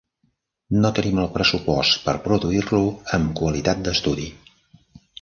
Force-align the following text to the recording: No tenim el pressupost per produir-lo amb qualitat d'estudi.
No 0.85 0.89
tenim 0.99 1.21
el 1.25 1.29
pressupost 1.35 2.01
per 2.07 2.17
produir-lo 2.25 2.83
amb 3.19 3.39
qualitat 3.43 3.89
d'estudi. 3.89 4.31